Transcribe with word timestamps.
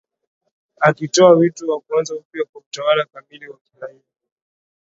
akitoa 0.79 1.31
wito 1.31 1.67
wa 1.71 1.79
kuanza 1.81 2.15
upya 2.15 2.45
kwa 2.51 2.61
utawala 2.61 3.05
kamili 3.05 3.47
wa 3.47 3.57
kiraia 3.57 4.01